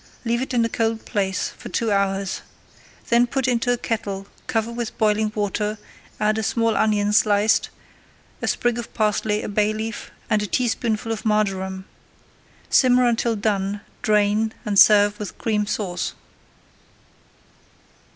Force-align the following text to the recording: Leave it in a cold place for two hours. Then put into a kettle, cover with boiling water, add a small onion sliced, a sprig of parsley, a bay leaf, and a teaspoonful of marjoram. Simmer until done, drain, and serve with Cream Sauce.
Leave 0.25 0.41
it 0.41 0.51
in 0.51 0.65
a 0.65 0.67
cold 0.67 1.05
place 1.05 1.49
for 1.49 1.69
two 1.69 1.91
hours. 1.91 2.41
Then 3.09 3.27
put 3.27 3.47
into 3.47 3.71
a 3.71 3.77
kettle, 3.77 4.25
cover 4.47 4.71
with 4.71 4.97
boiling 4.97 5.31
water, 5.35 5.77
add 6.19 6.39
a 6.39 6.41
small 6.41 6.75
onion 6.75 7.13
sliced, 7.13 7.69
a 8.41 8.47
sprig 8.47 8.79
of 8.79 8.91
parsley, 8.95 9.43
a 9.43 9.47
bay 9.47 9.73
leaf, 9.73 10.09
and 10.27 10.41
a 10.41 10.47
teaspoonful 10.47 11.11
of 11.11 11.23
marjoram. 11.23 11.85
Simmer 12.67 13.05
until 13.07 13.35
done, 13.35 13.81
drain, 14.01 14.55
and 14.65 14.79
serve 14.79 15.19
with 15.19 15.37
Cream 15.37 15.67
Sauce. 15.67 16.15